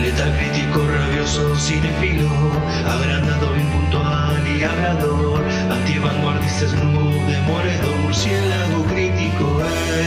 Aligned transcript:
Letal 0.00 0.32
crítico, 0.36 0.86
rabioso, 0.86 1.54
agrandado, 2.86 3.56
y 3.56 3.60
crítico, 8.88 9.60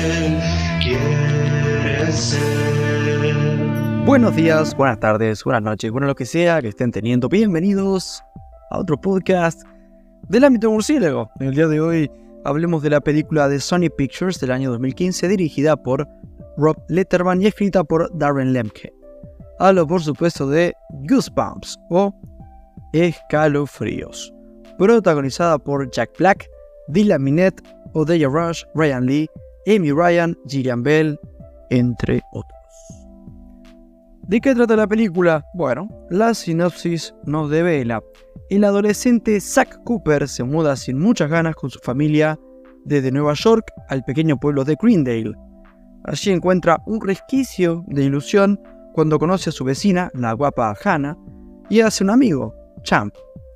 él 0.06 0.40
quiere 0.82 2.12
ser. 2.12 2.40
Buenos 4.06 4.36
días, 4.36 4.76
buenas 4.76 5.00
tardes, 5.00 5.44
buenas 5.44 5.64
noches, 5.64 5.92
bueno 5.92 6.08
lo 6.08 6.16
que 6.16 6.26
sea 6.26 6.62
que 6.62 6.68
estén 6.68 6.92
teniendo. 6.92 7.30
Bienvenidos 7.30 8.24
a 8.72 8.80
otro 8.80 9.00
podcast 9.00 9.64
del 10.28 10.44
ámbito 10.44 10.70
murciélago. 10.72 11.30
En 11.40 11.48
el 11.48 11.56
día 11.56 11.68
de 11.68 11.80
hoy 11.80 12.12
hablemos 12.44 12.84
de 12.84 12.90
la 12.90 13.02
película 13.02 13.48
de 13.48 13.60
Sony 13.60 13.90
Pictures 13.96 14.40
del 14.40 14.52
año 14.52 14.70
2015 14.72 15.28
dirigida 15.28 15.76
por 15.78 16.08
Rob 16.58 16.78
Letterman 16.90 17.42
y 17.42 17.48
escrita 17.48 17.84
por 17.84 18.10
Darren 18.18 18.54
Lemke. 18.54 18.94
Hablo 19.60 19.88
por 19.88 20.02
supuesto 20.02 20.48
de 20.48 20.76
Goosebumps 21.10 21.80
o 21.90 22.14
Escalofríos, 22.94 24.32
protagonizada 24.78 25.58
por 25.58 25.90
Jack 25.92 26.12
Black, 26.20 26.48
Dylan 26.90 27.24
Minette, 27.24 27.64
Odeya 27.94 28.28
Rush, 28.28 28.64
Ryan 28.76 29.06
Lee, 29.06 29.28
Amy 29.66 29.92
Ryan, 29.92 30.38
Gillian 30.48 30.84
Bell, 30.84 31.20
entre 31.72 32.22
otros. 32.34 32.54
¿De 34.28 34.40
qué 34.40 34.54
trata 34.54 34.76
la 34.76 34.88
película? 34.88 35.44
Bueno, 35.54 35.88
la 36.10 36.34
sinopsis 36.34 37.16
nos 37.24 37.50
devela. 37.50 38.04
El 38.50 38.64
adolescente 38.64 39.40
Zack 39.42 39.84
Cooper 39.86 40.28
se 40.28 40.44
muda 40.44 40.76
sin 40.76 41.00
muchas 41.00 41.30
ganas 41.32 41.56
con 41.56 41.70
su 41.70 41.80
familia 41.80 42.38
desde 42.86 43.12
Nueva 43.12 43.34
York 43.34 43.72
al 43.90 44.04
pequeño 44.04 44.38
pueblo 44.38 44.64
de 44.64 44.78
Greendale. 44.80 45.34
Allí 46.04 46.32
encuentra 46.32 46.82
un 46.86 47.02
resquicio 47.02 47.84
de 47.88 48.04
ilusión 48.04 48.60
cuando 48.98 49.20
conoce 49.20 49.52
a 49.52 49.54
su 49.54 49.64
vecina, 49.64 50.10
la 50.16 50.34
guapa 50.34 50.76
Hannah, 50.84 51.16
y 51.70 51.82
hace 51.82 52.04
un 52.04 52.10
amigo, 52.10 52.56
Champ. 52.82 53.14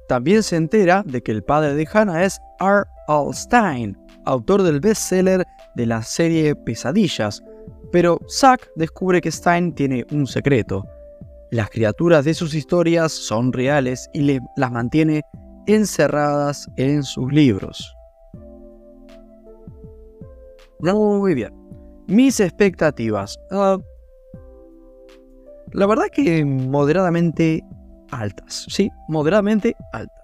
También 0.07 0.43
se 0.43 0.55
entera 0.55 1.01
de 1.03 1.19
que 1.23 1.31
el 1.31 1.43
padre 1.43 1.73
de 1.73 1.87
Hannah 1.91 2.23
es 2.23 2.39
R. 2.59 2.83
Al 3.07 3.33
Stein, 3.33 3.97
autor 4.25 4.61
del 4.61 4.79
bestseller 4.79 5.43
de 5.73 5.85
la 5.87 6.03
serie 6.03 6.55
Pesadillas, 6.55 7.43
pero 7.91 8.19
Zack 8.29 8.69
descubre 8.75 9.19
que 9.19 9.31
Stein 9.31 9.73
tiene 9.73 10.05
un 10.11 10.27
secreto. 10.27 10.85
Las 11.49 11.71
criaturas 11.71 12.23
de 12.23 12.35
sus 12.35 12.53
historias 12.53 13.11
son 13.11 13.51
reales 13.51 14.11
y 14.13 14.21
le, 14.21 14.41
las 14.57 14.71
mantiene 14.71 15.23
encerradas 15.65 16.69
en 16.77 17.01
sus 17.01 17.33
libros. 17.33 17.91
Muy 20.81 21.33
bien. 21.33 21.51
Mis 22.05 22.39
expectativas. 22.39 23.39
Ah, 23.49 23.79
la 25.73 25.85
verdad 25.85 26.05
que 26.11 26.43
moderadamente 26.45 27.63
altas. 28.11 28.65
Sí, 28.69 28.89
moderadamente 29.07 29.75
altas. 29.93 30.21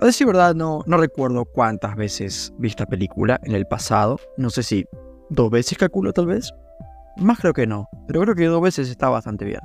A 0.00 0.06
decir 0.06 0.26
verdad, 0.26 0.54
no, 0.54 0.82
no 0.86 0.96
recuerdo 0.96 1.44
cuántas 1.44 1.94
veces 1.94 2.52
vi 2.58 2.68
esta 2.68 2.86
película 2.86 3.38
en 3.44 3.54
el 3.54 3.66
pasado. 3.66 4.18
No 4.38 4.48
sé 4.48 4.62
si 4.62 4.86
dos 5.28 5.50
veces 5.50 5.76
calculo 5.76 6.12
tal 6.12 6.26
vez. 6.26 6.52
Más 7.16 7.38
creo 7.38 7.52
que 7.52 7.66
no, 7.66 7.88
pero 8.06 8.22
creo 8.22 8.34
que 8.34 8.46
dos 8.46 8.62
veces 8.62 8.88
está 8.88 9.10
bastante 9.10 9.44
bien. 9.44 9.60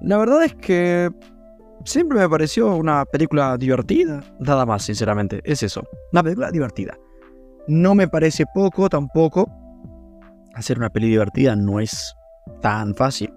La 0.00 0.16
verdad 0.16 0.42
es 0.42 0.54
que 0.54 1.08
siempre 1.84 2.18
me 2.18 2.28
pareció 2.28 2.74
una 2.74 3.04
película 3.04 3.56
divertida. 3.56 4.24
Nada 4.40 4.66
más, 4.66 4.82
sinceramente, 4.82 5.40
es 5.44 5.62
eso. 5.62 5.84
Una 6.12 6.22
película 6.22 6.50
divertida. 6.50 6.96
No 7.68 7.94
me 7.94 8.08
parece 8.08 8.44
poco 8.52 8.88
tampoco. 8.88 9.48
Hacer 10.54 10.78
una 10.78 10.90
peli 10.90 11.08
divertida 11.08 11.54
no 11.54 11.78
es 11.78 12.14
tan 12.60 12.94
fácil. 12.94 13.32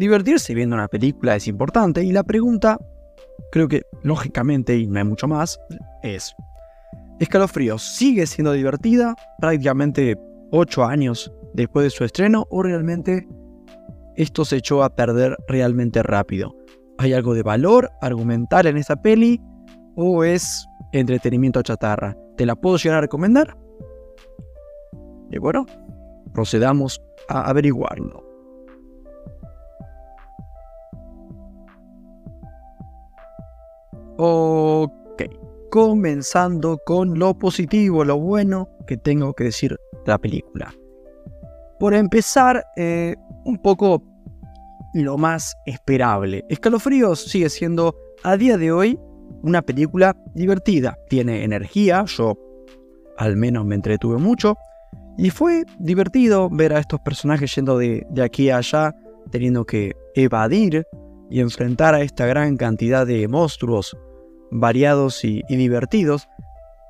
Divertirse 0.00 0.54
viendo 0.54 0.76
una 0.76 0.88
película 0.88 1.36
es 1.36 1.46
importante 1.46 2.02
y 2.02 2.10
la 2.10 2.22
pregunta, 2.22 2.78
creo 3.52 3.68
que 3.68 3.82
lógicamente 4.02 4.74
y 4.78 4.86
no 4.86 4.98
hay 4.98 5.04
mucho 5.04 5.28
más, 5.28 5.60
es, 6.02 6.34
¿Escalofríos 7.18 7.82
sigue 7.82 8.26
siendo 8.26 8.52
divertida 8.52 9.14
prácticamente 9.40 10.16
8 10.52 10.84
años 10.86 11.30
después 11.52 11.84
de 11.84 11.90
su 11.90 12.04
estreno 12.04 12.46
o 12.48 12.62
realmente 12.62 13.28
esto 14.16 14.46
se 14.46 14.56
echó 14.56 14.82
a 14.82 14.88
perder 14.88 15.36
realmente 15.46 16.02
rápido? 16.02 16.56
¿Hay 16.96 17.12
algo 17.12 17.34
de 17.34 17.42
valor 17.42 17.90
argumental 18.00 18.68
en 18.68 18.78
esa 18.78 18.96
peli 18.96 19.38
o 19.96 20.24
es 20.24 20.66
entretenimiento 20.92 21.60
chatarra? 21.60 22.16
¿Te 22.38 22.46
la 22.46 22.56
puedo 22.56 22.78
llegar 22.78 22.96
a 22.96 23.02
recomendar? 23.02 23.54
Y 25.30 25.36
bueno, 25.36 25.66
procedamos 26.32 27.02
a 27.28 27.50
averiguarlo. 27.50 28.29
Ok, 34.22 35.22
comenzando 35.70 36.76
con 36.84 37.18
lo 37.18 37.38
positivo, 37.38 38.04
lo 38.04 38.18
bueno 38.18 38.68
que 38.86 38.98
tengo 38.98 39.32
que 39.32 39.44
decir 39.44 39.78
de 40.04 40.12
la 40.12 40.18
película. 40.18 40.74
Por 41.78 41.94
empezar, 41.94 42.62
eh, 42.76 43.16
un 43.46 43.56
poco 43.62 44.02
lo 44.92 45.16
más 45.16 45.56
esperable. 45.64 46.44
Escalofríos 46.50 47.24
sigue 47.24 47.48
siendo 47.48 47.96
a 48.22 48.36
día 48.36 48.58
de 48.58 48.70
hoy 48.70 48.98
una 49.42 49.62
película 49.62 50.14
divertida. 50.34 50.98
Tiene 51.08 51.42
energía, 51.42 52.04
yo 52.04 52.36
al 53.16 53.38
menos 53.38 53.64
me 53.64 53.76
entretuve 53.76 54.18
mucho. 54.18 54.58
Y 55.16 55.30
fue 55.30 55.64
divertido 55.78 56.50
ver 56.50 56.74
a 56.74 56.80
estos 56.80 57.00
personajes 57.00 57.54
yendo 57.54 57.78
de, 57.78 58.06
aquí 58.22 58.50
a 58.50 58.58
allá, 58.58 58.94
teniendo 59.30 59.64
que 59.64 59.94
evadir 60.14 60.86
y 61.30 61.40
enfrentar 61.40 61.94
a 61.94 62.02
esta 62.02 62.26
gran 62.26 62.58
cantidad 62.58 63.06
de 63.06 63.26
monstruos 63.26 63.96
variados 64.50 65.24
y, 65.24 65.42
divertidos. 65.48 66.28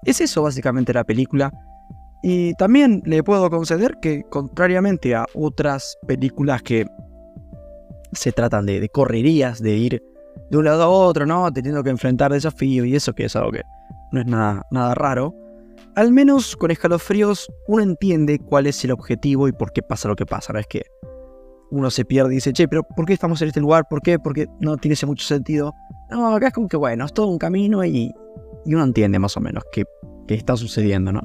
Es 0.04 0.21
eso 0.21 0.43
básicamente 0.43 0.93
la 0.93 1.04
película. 1.04 1.53
Y 2.22 2.54
también 2.54 3.03
le 3.06 3.22
puedo 3.22 3.48
conceder 3.50 3.98
que, 4.00 4.22
contrariamente 4.31 5.15
a 5.15 5.26
otras 5.34 5.97
películas 6.06 6.62
que 6.62 6.87
se 8.12 8.32
tratan 8.32 8.66
de, 8.66 8.81
de, 8.81 8.88
correrías, 8.88 9.60
de 9.62 9.76
ir 9.76 10.03
de 10.50 10.59
un 10.59 10.65
lado 10.65 10.82
a 10.82 10.88
otro, 10.88 11.26
¿no? 11.26 11.50
Teniendo 11.53 11.82
que 11.82 11.91
enfrentar 11.91 12.32
desafíos 12.32 12.87
y 12.87 12.97
eso 12.97 13.15
que 13.15 13.25
es 13.25 13.37
algo 13.37 13.53
que 13.53 13.62
no 14.12 14.21
es 14.21 14.27
nada, 14.27 14.66
nada 14.71 14.94
raro. 14.94 15.34
Al 15.94 16.12
menos 16.12 16.56
con 16.56 16.71
escalofríos 16.71 17.50
uno 17.66 17.82
entiende 17.82 18.38
cuál 18.38 18.66
es 18.66 18.84
el 18.84 18.92
objetivo 18.92 19.48
y 19.48 19.53
por 19.53 19.72
qué 19.72 19.82
pasa 19.82 20.09
lo 20.09 20.16
que 20.16 20.27
pasa. 20.27 20.53
No 20.53 20.59
es 20.59 20.66
que 20.66 20.82
uno 21.71 21.91
se 21.91 22.05
pierde 22.05 22.33
y 22.33 22.37
dice, 22.37 22.53
che, 22.53 22.69
pero 22.69 22.83
¿por 22.83 23.07
qué 23.07 23.13
estamos 23.13 23.41
en 23.43 23.49
este 23.49 23.61
lugar? 23.61 23.87
¿Por 23.89 24.03
qué? 24.03 24.19
Porque 24.19 24.47
no 24.61 24.77
tiene 24.77 24.97
mucho 25.07 25.25
sentido. 25.25 25.75
No, 26.11 26.35
acá 26.35 26.49
es 26.49 26.53
como 26.53 26.69
que 26.69 26.77
bueno, 26.77 27.05
es 27.05 27.13
todo 27.13 27.29
un 27.29 27.39
camino 27.39 27.85
y, 27.85 28.13
y 28.65 28.75
uno 28.75 28.85
entiende 28.85 29.19
más 29.19 29.37
o 29.37 29.41
menos 29.41 29.63
qué, 29.73 29.85
qué 30.27 30.35
está 30.35 30.57
sucediendo, 30.57 31.13
¿no? 31.13 31.21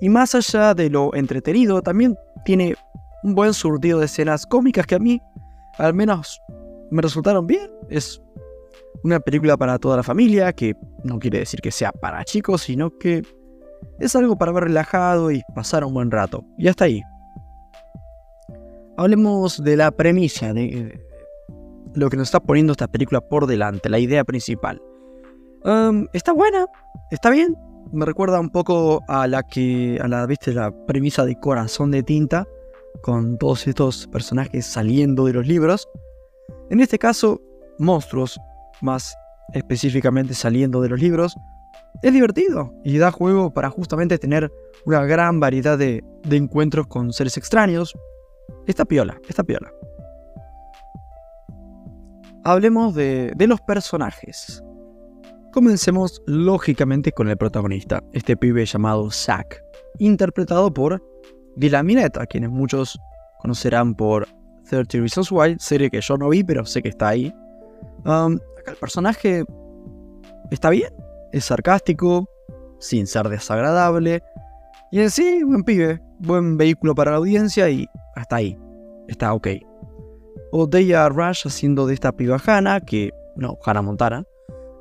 Y 0.00 0.08
más 0.08 0.34
allá 0.34 0.74
de 0.74 0.90
lo 0.90 1.14
entretenido, 1.14 1.80
también 1.80 2.16
tiene 2.44 2.74
un 3.22 3.34
buen 3.34 3.54
surtido 3.54 3.98
de 4.00 4.06
escenas 4.06 4.46
cómicas 4.46 4.86
que 4.86 4.94
a 4.94 4.98
mí 4.98 5.20
al 5.78 5.94
menos 5.94 6.40
me 6.90 7.02
resultaron 7.02 7.46
bien. 7.46 7.70
Es 7.88 8.22
una 9.02 9.20
película 9.20 9.56
para 9.56 9.78
toda 9.78 9.96
la 9.96 10.02
familia, 10.02 10.52
que 10.52 10.74
no 11.04 11.18
quiere 11.18 11.38
decir 11.38 11.60
que 11.60 11.70
sea 11.70 11.92
para 11.92 12.24
chicos, 12.24 12.62
sino 12.62 12.90
que 12.98 13.22
es 13.98 14.16
algo 14.16 14.36
para 14.36 14.52
ver 14.52 14.64
relajado 14.64 15.30
y 15.30 15.42
pasar 15.54 15.84
un 15.84 15.94
buen 15.94 16.10
rato. 16.10 16.44
Y 16.58 16.68
hasta 16.68 16.84
ahí. 16.84 17.02
Hablemos 18.96 19.62
de 19.62 19.76
la 19.76 19.90
premisa, 19.90 20.52
de 20.52 21.04
lo 21.94 22.08
que 22.08 22.16
nos 22.16 22.28
está 22.28 22.40
poniendo 22.40 22.72
esta 22.72 22.88
película 22.88 23.20
por 23.20 23.46
delante, 23.46 23.88
la 23.88 23.98
idea 23.98 24.24
principal. 24.24 24.80
Está 26.12 26.32
buena, 26.32 26.66
está 27.10 27.30
bien. 27.30 27.56
Me 27.92 28.04
recuerda 28.04 28.40
un 28.40 28.50
poco 28.50 29.02
a 29.08 29.26
la 29.26 29.42
que, 29.42 29.98
a 30.02 30.08
la, 30.08 30.26
viste, 30.26 30.52
la 30.52 30.72
premisa 30.86 31.24
de 31.24 31.38
Corazón 31.38 31.90
de 31.90 32.02
Tinta, 32.02 32.46
con 33.02 33.36
todos 33.38 33.66
estos 33.66 34.06
personajes 34.08 34.66
saliendo 34.66 35.26
de 35.26 35.34
los 35.34 35.46
libros. 35.46 35.88
En 36.70 36.80
este 36.80 36.98
caso, 36.98 37.40
monstruos, 37.78 38.38
más 38.80 39.14
específicamente 39.52 40.34
saliendo 40.34 40.80
de 40.80 40.88
los 40.88 41.00
libros, 41.00 41.36
es 42.02 42.12
divertido 42.12 42.72
y 42.84 42.98
da 42.98 43.10
juego 43.10 43.52
para 43.52 43.70
justamente 43.70 44.18
tener 44.18 44.50
una 44.84 45.04
gran 45.04 45.38
variedad 45.38 45.78
de 45.78 46.02
encuentros 46.30 46.86
con 46.86 47.12
seres 47.12 47.36
extraños. 47.36 47.94
Está 48.66 48.84
piola, 48.84 49.18
está 49.28 49.44
piola. 49.44 49.70
Hablemos 52.44 52.94
de, 52.94 53.32
de 53.36 53.46
los 53.46 53.60
personajes. 53.62 54.62
Comencemos 55.52 56.22
lógicamente 56.26 57.12
con 57.12 57.28
el 57.28 57.36
protagonista, 57.36 58.02
este 58.12 58.36
pibe 58.36 58.64
llamado 58.66 59.10
Zack, 59.10 59.62
interpretado 59.98 60.72
por 60.72 61.02
Dylan 61.56 61.86
Minette, 61.86 62.18
a 62.18 62.26
quienes 62.26 62.50
muchos 62.50 62.98
conocerán 63.40 63.94
por 63.94 64.26
30 64.68 64.98
Reasons 64.98 65.32
Why, 65.32 65.56
serie 65.58 65.90
que 65.90 66.00
yo 66.00 66.16
no 66.16 66.28
vi, 66.28 66.44
pero 66.44 66.64
sé 66.66 66.82
que 66.82 66.90
está 66.90 67.08
ahí. 67.08 67.32
Um, 68.04 68.38
acá 68.58 68.72
el 68.72 68.76
personaje 68.76 69.44
está 70.50 70.70
bien, 70.70 70.92
es 71.32 71.46
sarcástico, 71.46 72.28
sin 72.78 73.06
ser 73.06 73.28
desagradable, 73.28 74.22
y 74.90 75.00
en 75.00 75.10
sí, 75.10 75.42
buen 75.42 75.64
pibe, 75.64 76.00
buen 76.20 76.56
vehículo 76.56 76.94
para 76.94 77.10
la 77.10 77.16
audiencia 77.16 77.68
y 77.68 77.88
hasta 78.16 78.36
ahí, 78.36 78.58
está 79.06 79.32
ok. 79.32 79.48
O 80.50 80.66
Deya 80.66 81.08
Rush 81.08 81.46
haciendo 81.46 81.86
de 81.86 81.94
esta 81.94 82.12
piba 82.12 82.40
Hannah, 82.44 82.80
que. 82.80 83.10
No, 83.36 83.56
Hannah 83.64 83.82
Montana. 83.82 84.24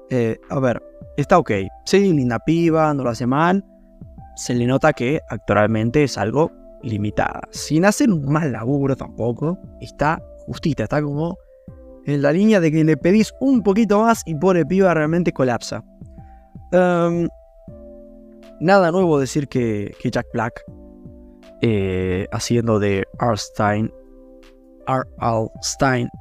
Eh, 0.09 0.37
a 0.49 0.59
ver, 0.59 0.81
está 1.17 1.37
ok. 1.37 1.51
Sí, 1.85 2.13
linda 2.13 2.39
piba, 2.39 2.93
no 2.93 3.03
lo 3.03 3.09
hace 3.09 3.27
mal. 3.27 3.63
Se 4.35 4.53
le 4.53 4.65
nota 4.65 4.93
que 4.93 5.19
actualmente 5.29 6.03
es 6.03 6.17
algo 6.17 6.51
limitada. 6.81 7.41
Sin 7.51 7.85
hacer 7.85 8.09
un 8.09 8.25
mal 8.31 8.51
laburo 8.51 8.95
tampoco. 8.95 9.57
Está 9.81 10.21
justita, 10.47 10.83
está 10.83 11.01
como 11.01 11.37
en 12.05 12.21
la 12.21 12.31
línea 12.31 12.59
de 12.59 12.71
que 12.71 12.83
le 12.83 12.97
pedís 12.97 13.33
un 13.39 13.63
poquito 13.63 14.01
más 14.01 14.21
y 14.25 14.35
pobre 14.35 14.65
piba 14.65 14.93
realmente 14.93 15.33
colapsa. 15.33 15.83
Em, 16.71 17.27
nada 18.59 18.91
nuevo 18.91 19.19
decir 19.19 19.47
que, 19.47 19.93
Jack 20.03 20.27
Black, 20.33 20.63
eh, 21.67 22.27
haciendo 22.31 22.77
de 22.77 23.07
Arstein, 23.17 23.91
R. 24.85 25.03
Al 25.17 25.49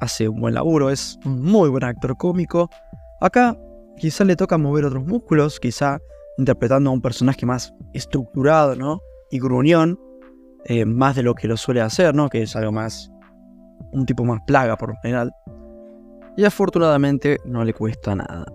hace 0.00 0.26
un 0.26 0.40
buen 0.40 0.54
laburo, 0.54 0.88
es 0.88 1.18
un 1.26 1.42
muy 1.42 1.68
buen 1.68 1.84
actor 1.84 2.16
cómico. 2.16 2.70
Acá 3.20 3.54
quizá 3.98 4.24
le 4.24 4.36
toca 4.36 4.56
mover 4.56 4.86
otros 4.86 5.04
músculos, 5.04 5.60
quizá 5.60 5.98
interpretando 6.38 6.88
a 6.88 6.94
un 6.94 7.02
personaje 7.02 7.44
más 7.44 7.74
estructurado, 7.92 8.74
¿no? 8.74 9.02
Y 9.30 9.38
gruñón, 9.38 10.00
eh, 10.64 10.86
más 10.86 11.14
de 11.14 11.22
lo 11.22 11.34
que 11.34 11.46
lo 11.46 11.58
suele 11.58 11.82
hacer, 11.82 12.14
¿no? 12.14 12.30
Que 12.30 12.40
es 12.40 12.56
algo 12.56 12.72
más, 12.72 13.10
un 13.92 14.06
tipo 14.06 14.24
más 14.24 14.40
plaga 14.46 14.78
por 14.78 14.94
lo 14.94 14.96
general. 15.02 15.30
Y 16.38 16.44
afortunadamente 16.46 17.36
no 17.44 17.62
le 17.64 17.74
cuesta 17.74 18.14
nada. 18.14 18.46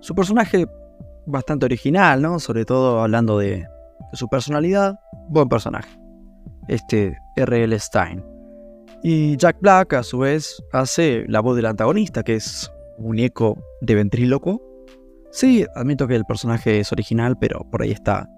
Su 0.00 0.12
personaje 0.12 0.66
bastante 1.26 1.66
original, 1.66 2.20
¿no? 2.20 2.40
Sobre 2.40 2.64
todo 2.64 3.00
hablando 3.00 3.38
de, 3.38 3.64
su 4.12 4.28
personalidad. 4.28 4.98
Buen 5.28 5.48
personaje. 5.48 5.99
Este 6.68 7.16
R.L. 7.36 7.78
Stein. 7.78 8.24
Y 9.02 9.36
Jack 9.36 9.60
Black, 9.60 9.94
a 9.94 10.02
su 10.02 10.18
vez, 10.18 10.62
hace 10.72 11.24
la 11.28 11.40
voz 11.40 11.56
del 11.56 11.66
antagonista, 11.66 12.22
que 12.22 12.36
es 12.36 12.70
un 12.98 13.18
eco 13.18 13.58
de 13.80 13.94
ventríloco. 13.94 14.62
Sí, 15.32 15.64
admito 15.74 16.06
que 16.06 16.16
el 16.16 16.24
personaje 16.24 16.80
es 16.80 16.92
original, 16.92 17.36
pero 17.38 17.66
por 17.70 17.82
ahí 17.82 17.92
está 17.92 18.28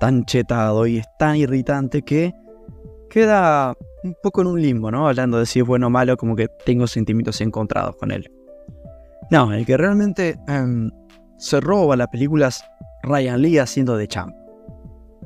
tan 0.00 0.24
chetado 0.24 0.86
y 0.86 0.98
es 0.98 1.06
tan 1.18 1.36
irritante 1.36 2.02
que 2.02 2.32
queda 3.10 3.74
un 4.04 4.16
poco 4.22 4.42
en 4.42 4.48
un 4.48 4.60
limbo, 4.60 4.90
¿no? 4.90 5.08
Hablando 5.08 5.38
de 5.38 5.46
si 5.46 5.60
es 5.60 5.66
bueno 5.66 5.88
o 5.88 5.90
malo, 5.90 6.16
como 6.16 6.36
que 6.36 6.48
tengo 6.64 6.86
sentimientos 6.86 7.40
encontrados 7.40 7.96
con 7.96 8.10
él. 8.10 8.30
No, 9.30 9.52
el 9.52 9.64
que 9.64 9.76
realmente 9.76 10.36
em, 10.48 10.90
se 11.38 11.60
roba 11.60 11.96
las 11.96 12.08
películas 12.08 12.64
Ryan 13.02 13.40
Lee 13.40 13.58
haciendo 13.58 13.96
de 13.96 14.08
Champ. 14.08 14.34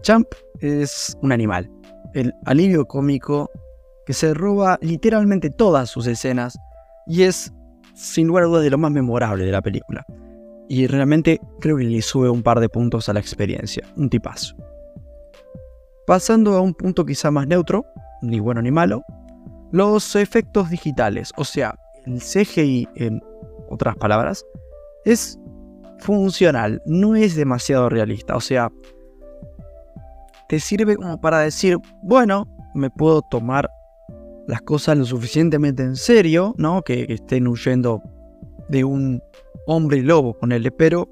Champ 0.03 0.27
es 0.61 1.17
un 1.23 1.33
animal, 1.33 1.71
el 2.17 2.35
alivio 2.47 2.87
cómico 2.87 3.51
que 4.07 4.15
se 4.15 4.33
roba 4.33 4.79
literalmente 4.81 5.51
todas 5.51 5.91
sus 5.91 6.07
escenas 6.07 6.59
y 7.07 7.25
es 7.25 7.53
sin 7.95 8.29
lugar 8.29 8.45
a 8.45 8.47
dudas 8.47 8.65
de 8.65 8.71
lo 8.71 8.79
más 8.79 8.91
memorable 8.91 9.45
de 9.45 9.53
la 9.53 9.61
película. 9.61 10.05
Y 10.69 10.87
realmente 10.87 11.41
creo 11.61 11.77
que 11.77 11.85
le 11.85 12.03
sube 12.03 12.31
un 12.31 12.43
par 12.43 12.61
de 12.61 12.69
puntos 12.69 13.09
a 13.09 13.13
la 13.13 13.21
experiencia, 13.21 13.85
un 13.97 14.09
tipazo. 14.09 14.57
Pasando 16.07 16.55
a 16.55 16.61
un 16.61 16.73
punto 16.73 17.05
quizá 17.05 17.31
más 17.31 17.47
neutro, 17.47 17.85
ni 18.23 18.41
bueno 18.41 18.63
ni 18.63 18.71
malo, 18.71 19.03
los 19.73 20.17
efectos 20.17 20.71
digitales, 20.71 21.33
o 21.37 21.45
sea, 21.45 21.79
el 22.07 22.21
CGI 22.21 22.89
en 22.95 23.21
otras 23.69 23.97
palabras, 23.97 24.45
es 25.05 25.39
funcional, 25.99 26.83
no 26.87 27.15
es 27.15 27.37
demasiado 27.37 27.89
realista. 27.89 28.37
O 28.37 28.41
sea, 28.41 28.71
te 30.49 30.61
sirve 30.61 30.97
como 30.97 31.21
para 31.21 31.41
decir, 31.41 31.79
bueno, 32.03 32.47
me 32.75 32.91
puedo 32.91 33.23
tomar 33.23 33.71
las 34.47 34.63
cosas 34.63 34.97
lo 34.97 35.05
suficientemente 35.05 35.83
en 35.83 35.97
serio, 35.97 36.55
¿no? 36.57 36.83
Que, 36.83 37.07
estén 37.09 37.49
huyendo 37.49 38.03
de 38.69 38.85
un 38.85 39.23
hombre 39.67 40.03
lobo 40.03 40.35
con 40.35 40.53
él, 40.53 40.73
pero 40.73 41.09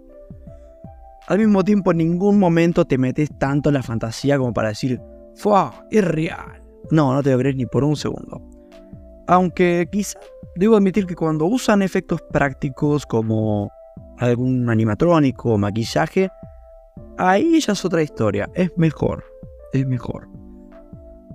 al 1.26 1.38
mismo 1.38 1.64
tiempo 1.64 1.90
en 1.90 1.98
ningún 1.98 2.38
momento 2.38 2.84
te 2.84 2.98
metes 2.98 3.31
tanto 3.38 3.70
en 3.70 3.75
la 3.75 3.82
fantasía 3.82 4.38
como 4.38 4.52
para 4.52 4.69
decir, 4.69 5.00
¡fua! 5.34 5.86
Es 5.90 6.04
real. 6.04 6.62
No, 6.90 7.12
no 7.14 7.22
te 7.22 7.31
lo 7.31 7.38
crees 7.38 7.56
ni 7.56 7.66
por 7.66 7.82
un 7.82 7.96
segundo. 7.96 8.42
Aunque 9.26 9.88
quizá 9.90 10.19
debo 10.56 10.76
admitir 10.76 11.06
que 11.06 11.14
cuando 11.14 11.46
usan 11.46 11.82
efectos 11.82 12.20
prácticos 12.31 13.06
como 13.06 13.70
algún 14.19 14.69
animatrónico 14.69 15.54
o 15.54 15.58
maquillaje, 15.58 16.28
ahí 17.19 17.61
ya 17.61 17.72
es 17.72 17.84
otra 17.84 18.02
historia. 18.02 18.49
Es 18.55 18.70
mejor. 18.76 19.25
Es 19.72 19.87
mejor. 19.87 20.28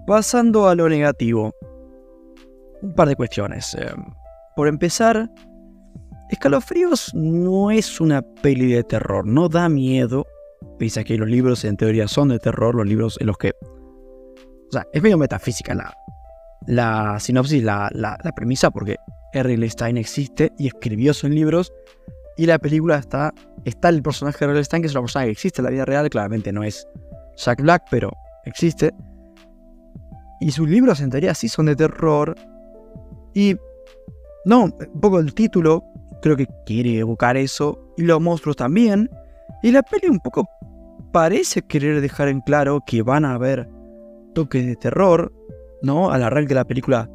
Pasando 0.07 0.67
a 0.67 0.75
lo 0.75 0.89
negativo. 0.89 1.53
Un 2.81 2.93
par 2.93 3.07
de 3.07 3.15
cuestiones. 3.15 3.75
Eh, 3.75 3.93
por 4.55 4.67
empezar, 4.67 5.29
Escalofríos 6.29 7.13
no 7.13 7.71
es 7.71 7.99
una 7.99 8.21
peli 8.21 8.71
de 8.71 8.83
terror. 8.83 9.25
No 9.25 9.49
da 9.49 9.69
miedo. 9.69 10.25
Pese 10.77 11.03
que 11.03 11.17
los 11.17 11.27
libros 11.27 11.65
en 11.65 11.77
teoría 11.77 12.07
son 12.07 12.29
de 12.29 12.39
terror. 12.39 12.75
Los 12.75 12.87
libros 12.87 13.17
en 13.19 13.27
los 13.27 13.37
que... 13.37 13.53
O 14.69 14.71
sea, 14.71 14.85
es 14.93 15.01
medio 15.01 15.17
metafísica 15.17 15.73
la, 15.73 15.93
la 16.67 17.19
sinopsis, 17.19 17.63
la, 17.63 17.89
premisa, 18.35 18.69
porque 18.69 18.97
R. 19.33 19.69
Stein 19.69 19.97
existe 19.97 20.51
y 20.57 20.67
escribió 20.67 21.13
sus 21.13 21.29
libros 21.29 21.73
y 22.39 22.45
la 22.45 22.57
película 22.57 22.95
está. 22.95 23.33
Está 23.65 23.89
el 23.89 24.01
personaje 24.01 24.45
de 24.45 24.53
Real 24.53 24.63
Stein, 24.63 24.81
que 24.81 24.87
es 24.87 24.93
una 24.93 25.01
persona 25.01 25.25
que 25.25 25.31
existe 25.31 25.59
en 25.59 25.65
la 25.65 25.71
vida 25.71 25.83
real. 25.83 26.09
Claramente 26.09 26.53
no 26.53 26.63
es 26.63 26.87
Jack 27.35 27.61
Black, 27.61 27.83
pero 27.91 28.13
existe. 28.45 28.93
Y 30.39 30.51
sus 30.51 30.69
libros 30.69 31.01
en 31.01 31.09
teoría 31.09 31.33
sí 31.33 31.49
son 31.49 31.65
de 31.65 31.75
terror. 31.75 32.33
Y. 33.33 33.57
No, 34.45 34.63
un 34.63 35.01
poco 35.01 35.19
el 35.19 35.33
título 35.33 35.83
creo 36.21 36.37
que 36.37 36.47
quiere 36.65 36.99
evocar 36.99 37.35
eso. 37.35 37.77
Y 37.97 38.03
los 38.03 38.21
monstruos 38.21 38.55
también. 38.55 39.09
Y 39.61 39.71
la 39.71 39.83
peli 39.83 40.07
un 40.07 40.21
poco 40.21 40.47
parece 41.11 41.61
querer 41.61 41.99
dejar 41.99 42.29
en 42.29 42.39
claro 42.39 42.79
que 42.87 43.01
van 43.01 43.25
a 43.25 43.33
haber 43.33 43.67
toques 44.33 44.65
de 44.65 44.77
terror. 44.77 45.33
¿No? 45.81 46.09
Al 46.09 46.23
arranque 46.23 46.49
de 46.49 46.55
la 46.55 46.65
película 46.65 47.09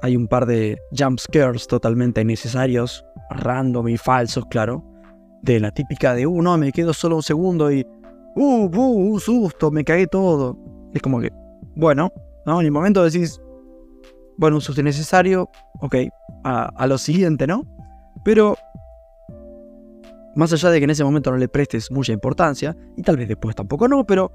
hay 0.00 0.14
un 0.14 0.28
par 0.28 0.46
de 0.46 0.78
jump 0.96 1.18
scares 1.18 1.66
totalmente 1.66 2.20
innecesarios 2.20 3.04
random 3.30 3.88
y 3.88 3.96
falsos, 3.96 4.44
claro. 4.46 4.84
De 5.42 5.60
la 5.60 5.70
típica 5.70 6.14
de, 6.14 6.26
uh, 6.26 6.42
no, 6.42 6.56
me 6.58 6.72
quedo 6.72 6.92
solo 6.92 7.16
un 7.16 7.22
segundo 7.22 7.70
y, 7.70 7.86
uh, 8.34 8.66
uh, 8.66 9.12
un 9.12 9.20
susto, 9.20 9.70
me 9.70 9.84
cagué 9.84 10.06
todo. 10.06 10.58
Es 10.92 11.02
como 11.02 11.20
que, 11.20 11.30
bueno, 11.74 12.10
¿no? 12.44 12.60
En 12.60 12.66
el 12.66 12.72
momento 12.72 13.04
decís, 13.04 13.40
bueno, 14.38 14.56
un 14.56 14.62
susto 14.62 14.80
innecesario, 14.80 15.50
ok, 15.80 15.96
a, 16.44 16.86
lo 16.86 16.98
siguiente, 16.98 17.46
¿no? 17.46 17.62
Pero, 18.24 18.56
más 20.34 20.52
allá 20.52 20.70
de 20.70 20.78
que 20.78 20.84
en 20.84 20.90
ese 20.90 21.04
momento 21.04 21.30
no 21.30 21.38
le 21.38 21.48
prestes 21.48 21.90
mucha 21.90 22.12
importancia, 22.12 22.76
y 22.96 23.02
tal 23.02 23.16
vez 23.16 23.28
después 23.28 23.54
tampoco 23.56 23.88
no, 23.88 24.04
pero 24.04 24.32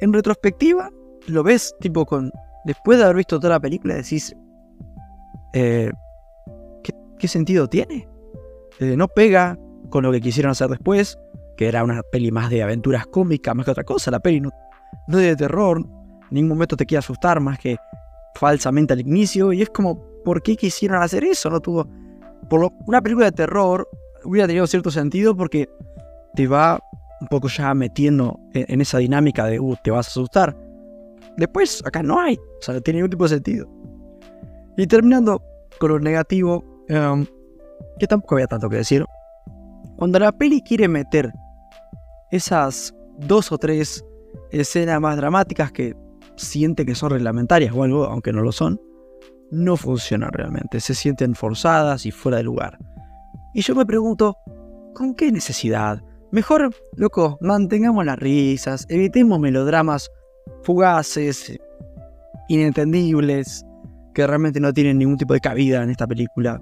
en 0.00 0.12
retrospectiva, 0.12 0.90
lo 1.28 1.42
ves 1.42 1.74
tipo 1.80 2.04
con, 2.04 2.30
después 2.64 2.98
de 2.98 3.04
haber 3.04 3.16
visto 3.16 3.38
toda 3.38 3.54
la 3.54 3.60
película, 3.60 3.94
decís, 3.94 4.34
eh, 5.52 5.90
¿qué 7.18 7.28
sentido 7.28 7.68
tiene? 7.68 8.08
Eh, 8.80 8.96
no 8.96 9.08
pega 9.08 9.58
con 9.90 10.02
lo 10.04 10.12
que 10.12 10.20
quisieron 10.20 10.50
hacer 10.50 10.68
después, 10.68 11.18
que 11.56 11.68
era 11.68 11.84
una 11.84 12.02
peli 12.02 12.30
más 12.30 12.50
de 12.50 12.62
aventuras 12.62 13.06
cómicas, 13.06 13.54
más 13.54 13.64
que 13.64 13.70
otra 13.70 13.84
cosa. 13.84 14.10
La 14.10 14.20
peli 14.20 14.40
no, 14.40 14.50
no 15.08 15.18
es 15.18 15.26
de 15.26 15.36
terror, 15.36 15.78
en 15.78 16.28
ningún 16.30 16.50
momento 16.50 16.76
te 16.76 16.86
quiere 16.86 16.98
asustar 16.98 17.40
más 17.40 17.58
que 17.58 17.76
falsamente 18.34 18.92
al 18.92 19.00
inicio. 19.00 19.52
Y 19.52 19.62
es 19.62 19.70
como, 19.70 20.02
¿por 20.24 20.42
qué 20.42 20.56
quisieron 20.56 21.02
hacer 21.02 21.24
eso? 21.24 21.50
No 21.50 21.60
tuvo. 21.60 21.88
Por 22.48 22.70
una 22.86 23.00
película 23.00 23.26
de 23.26 23.32
terror 23.32 23.88
hubiera 24.24 24.46
tenido 24.46 24.66
cierto 24.66 24.90
sentido 24.90 25.36
porque 25.36 25.68
te 26.34 26.46
va 26.46 26.80
un 27.20 27.28
poco 27.28 27.48
ya 27.48 27.72
metiendo 27.74 28.38
en, 28.52 28.80
esa 28.80 28.98
dinámica 28.98 29.46
de, 29.46 29.60
uh, 29.60 29.76
te 29.82 29.90
vas 29.90 30.06
a 30.06 30.10
asustar. 30.10 30.56
Después, 31.36 31.82
acá 31.86 32.02
no 32.02 32.20
hay, 32.20 32.36
o 32.36 32.62
sea, 32.62 32.74
no 32.74 32.80
tiene 32.80 32.98
ningún 32.98 33.10
tipo 33.10 33.24
de 33.24 33.30
sentido. 33.30 33.68
Y 34.76 34.86
terminando 34.86 35.42
con 35.78 35.90
lo 35.90 35.98
negativo, 35.98 36.64
em, 36.88 37.26
que 37.98 38.06
tampoco 38.06 38.36
había 38.36 38.46
tanto 38.46 38.68
que 38.68 38.76
decir. 38.76 39.04
Cuando 39.96 40.18
la 40.18 40.32
peli 40.32 40.60
quiere 40.62 40.88
meter 40.88 41.32
esas 42.30 42.94
dos 43.18 43.52
o 43.52 43.58
tres 43.58 44.04
escenas 44.50 45.00
más 45.00 45.16
dramáticas 45.16 45.70
que 45.72 45.94
siente 46.36 46.84
que 46.84 46.94
son 46.94 47.10
reglamentarias 47.10 47.72
o 47.74 47.82
algo, 47.82 48.04
aunque 48.04 48.32
no 48.32 48.42
lo 48.42 48.52
son, 48.52 48.80
no 49.50 49.76
funcionan 49.76 50.32
realmente. 50.32 50.80
Se 50.80 50.94
sienten 50.94 51.34
forzadas 51.34 52.06
y 52.06 52.10
fuera 52.10 52.38
de 52.38 52.44
lugar. 52.44 52.78
Y 53.54 53.62
yo 53.62 53.74
me 53.74 53.86
pregunto, 53.86 54.36
¿con 54.94 55.14
qué 55.14 55.30
necesidad? 55.30 56.02
Mejor, 56.32 56.74
loco, 56.96 57.38
mantengamos 57.40 58.04
las 58.04 58.18
risas, 58.18 58.86
evitemos 58.88 59.38
melodramas 59.38 60.10
fugaces, 60.64 61.56
inentendibles, 62.48 63.64
que 64.12 64.26
realmente 64.26 64.58
no 64.58 64.72
tienen 64.72 64.98
ningún 64.98 65.16
tipo 65.16 65.34
de 65.34 65.40
cabida 65.40 65.82
en 65.82 65.90
esta 65.90 66.06
película 66.06 66.60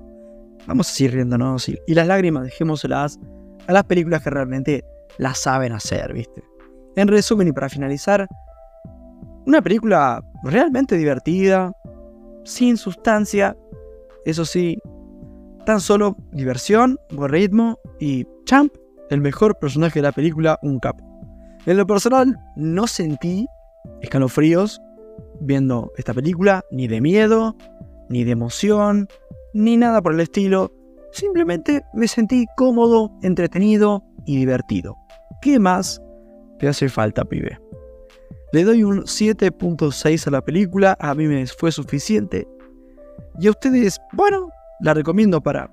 vamos 0.67 0.89
a 0.89 0.93
seguir 0.93 1.15
riéndonos. 1.15 1.69
Y, 1.69 1.79
y 1.87 1.95
las 1.95 2.07
lágrimas 2.07 2.45
dejémoselas 2.45 3.19
a 3.67 3.73
las 3.73 3.85
películas 3.85 4.23
que 4.23 4.31
realmente 4.31 4.85
las 5.19 5.39
saben 5.39 5.73
hacer, 5.73 6.13
¿viste? 6.13 6.43
En 6.97 7.09
resumen 7.09 7.49
y 7.49 7.53
para 7.53 7.69
finalizar, 7.69 8.27
una 9.47 9.63
película 9.63 10.23
realmente 10.45 10.97
divertida, 10.97 11.73
sin 12.45 12.77
sustancia 12.77 13.57
eso 14.25 14.45
sí, 14.45 14.79
tan 15.67 15.81
solo 15.81 16.17
diversión, 16.31 16.99
buen 17.13 17.33
ritmo 17.33 17.79
y 17.99 18.27
Champ, 18.45 18.73
el 19.11 19.21
mejor 19.21 19.59
personaje 19.59 19.99
de 19.99 20.05
la 20.05 20.13
película, 20.13 20.59
un 20.63 20.79
capo. 20.79 21.05
En 21.67 21.77
lo 21.77 21.87
personal, 21.87 22.39
no 22.57 22.87
sentí 22.87 23.47
escalofríos 24.01 24.81
viendo 25.41 25.93
esta 25.97 26.15
película, 26.15 26.63
ni 26.71 26.87
de 26.87 27.01
miedo, 27.01 27.57
ni 28.09 28.23
de 28.25 28.33
emoción, 28.33 29.09
ni 29.55 29.77
nada 29.77 30.03
por 30.03 30.15
el 30.15 30.21
estilo. 30.21 30.73
Simplemente 31.13 31.83
me 31.93 32.09
sentí 32.09 32.47
cómodo, 32.57 33.13
entretenido 33.23 34.03
y 34.27 34.37
divertido. 34.37 34.97
¿Qué 35.41 35.59
más 35.59 36.01
te 36.59 36.69
hace 36.69 36.89
falta, 36.89 37.25
pibe? 37.25 37.59
Le 38.53 38.65
doy 38.65 38.85
un 38.85 39.03
7.6 39.03 40.27
a 40.27 40.31
la 40.31 40.43
película, 40.43 40.97
a 41.01 41.15
mí 41.15 41.27
me 41.27 41.47
fue 41.47 41.73
suficiente. 41.73 42.47
Y 43.39 43.47
a 43.47 43.51
ustedes, 43.51 43.99
bueno, 44.13 44.51
la 44.81 44.95
recomiendo 44.95 45.41
para 45.41 45.71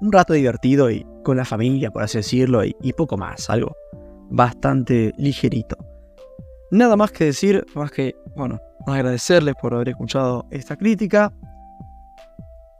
un 0.00 0.10
rato 0.10 0.32
divertido 0.32 0.90
y 0.90 1.06
con 1.22 1.36
la 1.36 1.44
familia, 1.44 1.90
por 1.90 2.02
así 2.02 2.18
decirlo, 2.18 2.64
y, 2.64 2.92
poco 2.94 3.16
más, 3.16 3.50
algo 3.50 3.76
bastante 4.30 5.12
ligerito. 5.18 5.76
Nada 6.70 6.96
más 6.96 7.12
que 7.12 7.26
decir, 7.26 7.66
más 7.74 7.90
que, 7.90 8.14
bueno, 8.36 8.58
agradecerles 8.86 9.54
por 9.60 9.74
haber 9.74 9.90
escuchado 9.90 10.46
esta 10.50 10.76
crítica 10.76 11.32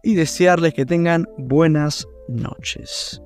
y 0.02 0.14
desearles 0.14 0.74
que 0.74 0.86
tengan 0.86 1.26
buenas 1.36 2.06
noches. 2.28 3.20